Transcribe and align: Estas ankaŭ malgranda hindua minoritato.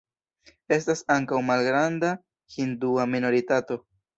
Estas 0.77 1.03
ankaŭ 1.17 1.43
malgranda 1.51 2.11
hindua 2.57 3.07
minoritato. 3.15 3.83